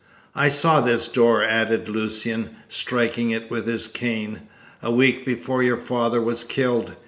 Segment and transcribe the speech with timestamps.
[0.33, 4.39] "I saw this door," added Lucian, striking it with his cane,
[4.81, 6.95] "a week before your father was killed.